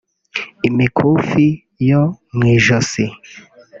imikufi 0.67 1.45
yo 1.89 2.01
mu 2.35 2.43
ijosi 2.55 3.03